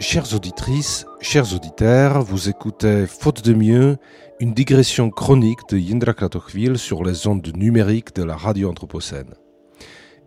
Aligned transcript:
Chères 0.00 0.32
auditrices, 0.32 1.06
chers 1.20 1.52
auditeurs, 1.54 2.22
vous 2.22 2.48
écoutez 2.48 3.06
Faute 3.08 3.44
de 3.44 3.52
mieux, 3.52 3.96
une 4.38 4.54
digression 4.54 5.10
chronique 5.10 5.68
de 5.70 5.76
Yindra 5.76 6.14
Kratochvil 6.14 6.78
sur 6.78 7.02
les 7.02 7.26
ondes 7.26 7.50
numériques 7.56 8.14
de 8.14 8.22
la 8.22 8.36
radio 8.36 8.70
anthropocène. 8.70 9.34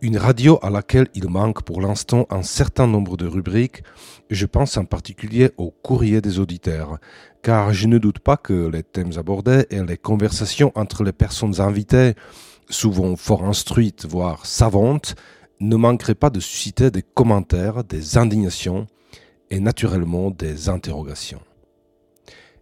Une 0.02 0.18
radio 0.18 0.60
à 0.62 0.70
laquelle 0.70 1.08
il 1.16 1.30
manque 1.30 1.64
pour 1.64 1.80
l'instant 1.80 2.26
un 2.30 2.44
certain 2.44 2.86
nombre 2.86 3.16
de 3.16 3.26
rubriques, 3.26 3.84
je 4.30 4.46
pense 4.46 4.76
en 4.76 4.84
particulier 4.84 5.52
au 5.56 5.72
courrier 5.72 6.20
des 6.20 6.40
auditeurs, 6.40 6.98
car 7.42 7.72
je 7.72 7.88
ne 7.88 7.98
doute 7.98 8.20
pas 8.20 8.36
que 8.36 8.68
les 8.68 8.84
thèmes 8.84 9.14
abordés 9.18 9.68
et 9.70 9.82
les 9.82 9.98
conversations 9.98 10.74
entre 10.76 11.06
les 11.06 11.14
personnes 11.14 11.62
invitées, 11.62 12.16
souvent 12.70 13.16
fort 13.16 13.46
instruites, 13.46 14.06
voire 14.06 14.46
savantes, 14.46 15.16
ne 15.62 15.78
manqueraient 15.78 16.14
pas 16.14 16.30
de 16.30 16.42
susciter 16.42 16.92
des 16.92 17.04
commentaires, 17.04 17.86
des 17.86 18.18
indignations, 18.18 18.88
et 19.52 19.60
naturellement 19.60 20.32
des 20.32 20.70
interrogations. 20.70 21.42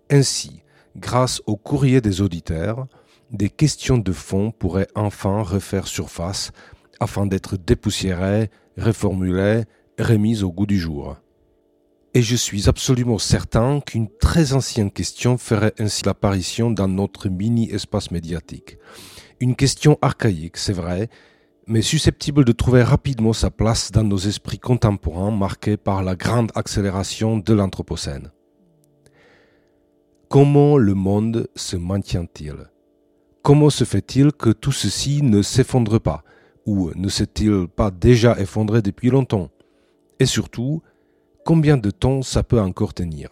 Ainsi, 0.10 0.64
grâce 0.98 1.42
au 1.46 1.56
courrier 1.56 2.02
des 2.02 2.20
auditeurs, 2.20 2.88
des 3.32 3.50
questions 3.50 4.00
de 4.00 4.12
fond 4.12 4.52
pourraient 4.52 4.90
enfin 4.96 5.44
refaire 5.44 5.88
surface 5.88 6.52
afin 7.00 7.28
d'être 7.28 7.58
dépoussiérées, 7.58 8.50
reformulées, 8.78 9.64
remises 10.00 10.44
au 10.44 10.52
goût 10.52 10.66
du 10.66 10.80
jour. 10.80 11.16
Et 12.16 12.24
je 12.24 12.36
suis 12.36 12.68
absolument 12.68 13.20
certain 13.20 13.82
qu'une 13.82 14.10
très 14.10 14.54
ancienne 14.54 14.90
question 14.90 15.38
ferait 15.38 15.76
ainsi 15.78 16.04
l'apparition 16.06 16.72
dans 16.72 16.88
notre 16.88 17.30
mini-espace 17.30 18.10
médiatique. 18.10 18.80
Une 19.40 19.56
question 19.56 20.00
archaïque, 20.02 20.58
c'est 20.58 20.74
vrai, 20.74 21.08
mais 21.70 21.84
susceptible 21.84 22.46
de 22.46 22.52
trouver 22.52 22.82
rapidement 22.82 23.32
sa 23.32 23.52
place 23.52 23.92
dans 23.92 24.04
nos 24.04 24.18
esprits 24.18 24.58
contemporains 24.58 25.30
marqués 25.30 25.78
par 25.78 26.02
la 26.02 26.16
grande 26.16 26.52
accélération 26.56 27.38
de 27.38 27.54
l'Anthropocène. 27.54 28.32
Comment 30.30 30.78
le 30.78 30.96
monde 30.96 31.48
se 31.56 31.78
maintient-il? 31.78 32.56
Comment 33.44 33.70
se 33.70 33.84
fait-il 33.84 34.32
que 34.32 34.50
tout 34.50 34.72
ceci 34.72 35.22
ne 35.22 35.44
s'effondre 35.44 36.02
pas? 36.02 36.24
Ou 36.66 36.92
ne 36.96 37.08
s'est-il 37.08 37.68
pas 37.68 37.92
déjà 37.92 38.40
effondré 38.40 38.82
depuis 38.82 39.12
longtemps? 39.12 39.50
Et 40.20 40.26
surtout, 40.26 40.82
combien 41.46 41.78
de 41.78 41.92
temps 41.92 42.24
ça 42.24 42.42
peut 42.42 42.60
encore 42.60 42.96
tenir? 42.96 43.30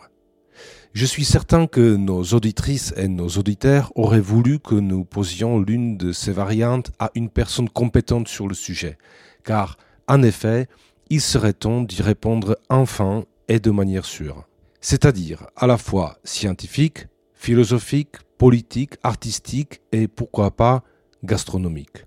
Je 0.93 1.05
suis 1.05 1.25
certain 1.25 1.67
que 1.67 1.95
nos 1.95 2.23
auditrices 2.23 2.93
et 2.97 3.07
nos 3.07 3.29
auditeurs 3.29 3.91
auraient 3.95 4.19
voulu 4.19 4.59
que 4.59 4.75
nous 4.75 5.05
posions 5.05 5.59
l'une 5.59 5.97
de 5.97 6.11
ces 6.11 6.31
variantes 6.31 6.91
à 6.99 7.11
une 7.15 7.29
personne 7.29 7.69
compétente 7.69 8.27
sur 8.27 8.47
le 8.47 8.55
sujet, 8.55 8.97
car, 9.43 9.77
en 10.07 10.23
effet, 10.23 10.67
il 11.09 11.21
serait 11.21 11.53
temps 11.53 11.81
d'y 11.81 12.01
répondre 12.01 12.57
enfin 12.69 13.25
et 13.47 13.59
de 13.59 13.71
manière 13.71 14.05
sûre? 14.05 14.47
C'est-à-dire 14.81 15.47
à 15.55 15.67
la 15.67 15.77
fois 15.77 16.17
scientifique, 16.23 17.07
philosophique, 17.33 18.17
politique, 18.37 18.95
artistique 19.03 19.81
et 19.91 20.07
pourquoi 20.07 20.51
pas 20.51 20.83
gastronomique. 21.23 22.05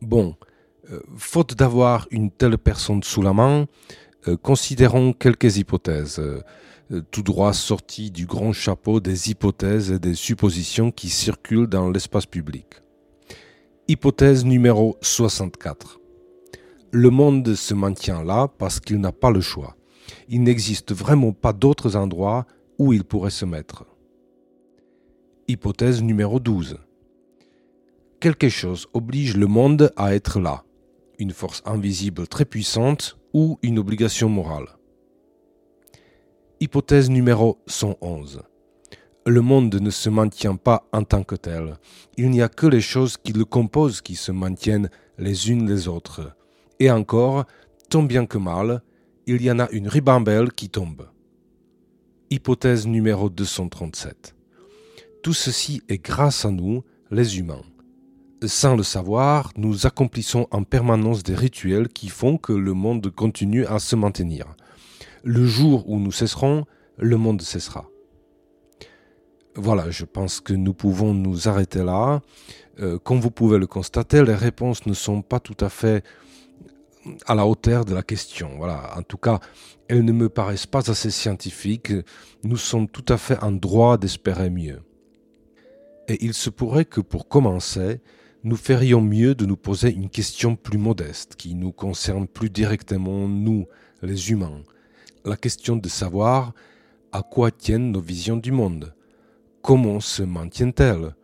Bon, 0.00 0.36
euh, 0.90 1.00
faute 1.16 1.54
d'avoir 1.54 2.06
une 2.10 2.30
telle 2.30 2.58
personne 2.58 3.02
sous 3.02 3.22
la 3.22 3.32
main, 3.32 3.66
considérons 4.42 5.12
quelques 5.12 5.56
hypothèses. 5.56 6.20
Euh, 6.90 7.00
tout 7.10 7.22
droit 7.22 7.54
sorti 7.54 8.10
du 8.10 8.26
grand 8.26 8.52
chapeau 8.52 9.00
des 9.00 9.30
hypothèses 9.30 9.90
et 9.90 9.98
des 9.98 10.14
suppositions 10.14 10.90
qui 10.90 11.08
circulent 11.08 11.66
dans 11.66 11.90
l'espace 11.90 12.26
public. 12.26 12.66
Hypothèse 13.88 14.44
numéro 14.44 14.98
64. 15.00 16.00
Le 16.92 17.10
monde 17.10 17.54
se 17.54 17.74
maintient 17.74 18.22
là 18.22 18.48
parce 18.58 18.80
qu'il 18.80 19.00
n'a 19.00 19.12
pas 19.12 19.30
le 19.30 19.40
choix. 19.40 19.76
Il 20.28 20.42
n'existe 20.42 20.94
vraiment 20.94 21.32
pas 21.32 21.52
d'autres 21.52 21.96
endroits 21.96 22.46
où 22.78 22.92
il 22.92 23.04
pourrait 23.04 23.30
se 23.30 23.46
mettre. 23.46 23.86
Hypothèse 25.48 26.02
numéro 26.02 26.38
12. 26.38 26.78
Quelque 28.20 28.48
chose 28.48 28.86
oblige 28.92 29.36
le 29.36 29.46
monde 29.46 29.92
à 29.96 30.14
être 30.14 30.38
là. 30.38 30.64
Une 31.18 31.32
force 31.32 31.62
invisible 31.64 32.26
très 32.26 32.44
puissante 32.44 33.18
ou 33.34 33.58
une 33.62 33.80
obligation 33.80 34.28
morale. 34.28 34.68
Hypothèse 36.60 37.10
numéro 37.10 37.58
111. 37.66 38.42
Le 39.26 39.40
monde 39.40 39.74
ne 39.74 39.90
se 39.90 40.08
maintient 40.08 40.56
pas 40.56 40.86
en 40.92 41.02
tant 41.02 41.24
que 41.24 41.34
tel. 41.34 41.76
Il 42.16 42.30
n'y 42.30 42.42
a 42.42 42.48
que 42.48 42.66
les 42.66 42.80
choses 42.80 43.16
qui 43.16 43.32
le 43.32 43.44
composent 43.44 44.00
qui 44.00 44.14
se 44.14 44.30
maintiennent 44.30 44.88
les 45.18 45.50
unes 45.50 45.68
les 45.68 45.88
autres. 45.88 46.34
Et 46.78 46.90
encore, 46.90 47.44
tant 47.90 48.04
bien 48.04 48.24
que 48.24 48.38
mal, 48.38 48.82
il 49.26 49.42
y 49.42 49.50
en 49.50 49.58
a 49.58 49.68
une 49.70 49.88
ribambelle 49.88 50.52
qui 50.52 50.68
tombe. 50.68 51.08
Hypothèse 52.30 52.86
numéro 52.86 53.28
237. 53.30 54.36
Tout 55.22 55.34
ceci 55.34 55.82
est 55.88 56.02
grâce 56.04 56.44
à 56.44 56.50
nous, 56.50 56.84
les 57.10 57.38
humains. 57.38 57.62
Sans 58.46 58.76
le 58.76 58.82
savoir, 58.82 59.52
nous 59.56 59.86
accomplissons 59.86 60.46
en 60.50 60.64
permanence 60.64 61.22
des 61.22 61.34
rituels 61.34 61.88
qui 61.88 62.08
font 62.08 62.36
que 62.36 62.52
le 62.52 62.72
monde 62.72 63.10
continue 63.10 63.66
à 63.66 63.78
se 63.78 63.96
maintenir 63.96 64.54
le 65.24 65.46
jour 65.46 65.88
où 65.88 65.98
nous 65.98 66.12
cesserons, 66.12 66.66
le 66.98 67.16
monde 67.16 67.42
cessera. 67.42 67.86
Voilà, 69.56 69.90
je 69.90 70.04
pense 70.04 70.40
que 70.40 70.52
nous 70.52 70.74
pouvons 70.74 71.14
nous 71.14 71.48
arrêter 71.48 71.82
là. 71.82 72.20
Euh, 72.80 72.98
comme 72.98 73.20
vous 73.20 73.30
pouvez 73.30 73.58
le 73.58 73.66
constater, 73.66 74.22
les 74.22 74.34
réponses 74.34 74.84
ne 74.86 74.92
sont 74.92 75.22
pas 75.22 75.40
tout 75.40 75.56
à 75.60 75.68
fait 75.68 76.04
à 77.26 77.34
la 77.34 77.46
hauteur 77.46 77.84
de 77.84 77.94
la 77.94 78.02
question. 78.02 78.50
Voilà, 78.56 78.96
en 78.96 79.02
tout 79.02 79.16
cas, 79.16 79.40
elles 79.88 80.04
ne 80.04 80.12
me 80.12 80.28
paraissent 80.28 80.66
pas 80.66 80.90
assez 80.90 81.10
scientifiques. 81.10 81.92
Nous 82.42 82.56
sommes 82.56 82.88
tout 82.88 83.04
à 83.08 83.16
fait 83.16 83.42
en 83.42 83.52
droit 83.52 83.96
d'espérer 83.96 84.50
mieux. 84.50 84.82
Et 86.08 86.22
il 86.24 86.34
se 86.34 86.50
pourrait 86.50 86.84
que 86.84 87.00
pour 87.00 87.28
commencer, 87.28 88.02
nous 88.44 88.56
ferions 88.56 89.00
mieux 89.00 89.34
de 89.34 89.46
nous 89.46 89.56
poser 89.56 89.90
une 89.90 90.10
question 90.10 90.54
plus 90.54 90.76
modeste, 90.76 91.34
qui 91.36 91.54
nous 91.54 91.72
concerne 91.72 92.28
plus 92.28 92.50
directement, 92.50 93.26
nous, 93.26 93.64
les 94.02 94.30
humains, 94.30 94.62
la 95.24 95.36
question 95.36 95.76
de 95.76 95.88
savoir 95.88 96.52
à 97.10 97.22
quoi 97.22 97.50
tiennent 97.50 97.90
nos 97.90 98.02
visions 98.02 98.36
du 98.36 98.52
monde? 98.52 98.94
Comment 99.62 99.98
se 99.98 100.22
maintiennent-elles? 100.22 101.14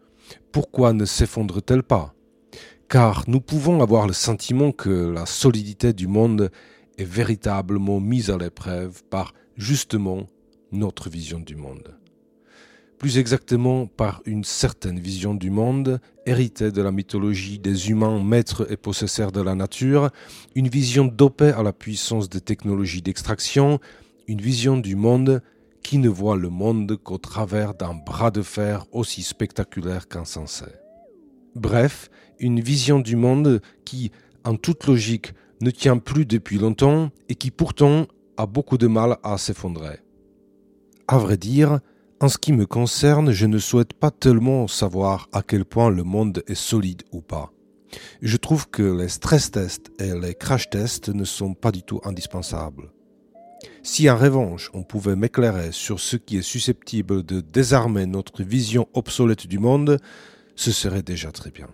Pourquoi 0.51 0.95
ne 0.95 1.05
s'effondrent-elles 1.05 1.83
pas? 1.83 2.15
Car 2.89 3.25
nous 3.29 3.43
pouvons 3.43 3.83
avoir 3.83 4.07
le 4.07 4.15
sentiment 4.15 4.73
que 4.73 5.11
la 5.11 5.27
solidité 5.27 5.93
du 5.93 6.07
monde 6.07 6.51
est 6.97 7.05
véritablement 7.05 8.01
mise 8.01 8.31
à 8.31 8.39
l'épreuve 8.39 9.05
par 9.11 9.35
justement 9.59 10.27
notre 10.73 11.11
vision 11.11 11.39
du 11.39 11.55
monde 11.55 12.00
plus 13.00 13.16
exactement 13.16 13.87
par 13.87 14.21
une 14.27 14.44
certaine 14.44 15.00
vision 15.00 15.34
du 15.34 15.49
monde, 15.49 16.00
héritée 16.27 16.71
de 16.71 16.83
la 16.83 16.93
mythologie 16.93 17.59
des 17.59 17.88
humains 17.88 18.22
maîtres 18.22 18.71
et 18.71 18.77
possesseurs 18.77 19.33
de 19.33 19.41
la 19.41 19.55
nature, 19.55 20.11
une 20.55 20.69
vision 20.69 21.06
dopée 21.06 21.49
à 21.49 21.62
la 21.62 21.72
puissance 21.72 22.28
des 22.28 22.43
technologies 22.43 23.00
d'extraction, 23.00 23.81
une 24.28 24.43
vision 24.43 24.77
du 24.77 24.97
monde 24.97 25.41
qui 25.83 25.97
ne 25.97 26.10
voit 26.10 26.37
le 26.37 26.50
monde 26.50 26.99
qu'au 27.03 27.16
travers 27.16 27.72
d'un 27.72 27.94
bras 27.94 28.31
de 28.31 28.43
fer 28.43 28.84
aussi 28.93 29.22
spectaculaire 29.22 30.06
qu'insensé. 30.06 30.66
Bref, 31.55 32.10
une 32.39 32.60
vision 32.60 32.99
du 32.99 33.16
monde 33.16 33.62
qui, 33.87 34.12
en 34.44 34.56
toute 34.56 34.87
logique, 34.87 35.33
ne 35.62 35.71
tient 35.71 35.97
plus 35.97 36.27
depuis 36.27 36.59
longtemps 36.59 37.09
et 37.31 37.34
qui 37.34 37.50
pourtant 37.50 38.09
a 38.37 38.44
beaucoup 38.44 38.77
de 38.77 38.89
mal 38.89 39.16
à 39.22 39.39
s'effondrer. 39.39 40.00
À 41.09 41.16
vrai 41.16 41.39
dire, 41.39 41.81
en 42.21 42.29
ce 42.29 42.37
qui 42.37 42.53
me 42.53 42.67
concerne, 42.67 43.33
je 43.33 43.47
ne 43.47 43.59
souhaite 43.59 43.95
pas 43.95 44.11
tellement 44.11 44.69
savoir 44.69 45.29
à 45.33 45.43
quel 45.43 45.65
point 45.65 45.89
le 45.89 46.05
monde 46.05 46.43
est 46.47 46.55
solide 46.55 47.03
ou 47.13 47.23
pas. 47.23 47.51
Je 48.21 48.37
trouve 48.37 48.69
que 48.69 48.83
les 48.83 49.09
stress 49.09 49.51
tests 49.51 49.91
et 49.99 50.15
les 50.15 50.35
crash 50.35 50.69
tests 50.69 51.09
ne 51.09 51.25
sont 51.25 51.55
pas 51.55 51.72
du 51.72 51.83
tout 51.83 52.01
indispensables. 52.05 52.93
Si 53.83 54.09
en 54.11 54.17
revanche 54.17 54.71
on 54.75 54.83
pouvait 54.83 55.17
m'éclairer 55.17 55.72
sur 55.72 55.99
ce 55.99 56.17
qui 56.17 56.37
est 56.37 56.43
susceptible 56.43 57.22
de 57.22 57.41
désarmer 57.41 58.05
notre 58.05 58.43
vision 58.43 58.87
obsolète 58.93 59.47
du 59.47 59.59
monde, 59.59 59.99
ce 60.57 60.73
serait 60.73 61.03
déjà 61.03 61.33
très 61.33 61.51
bien. 61.51 61.69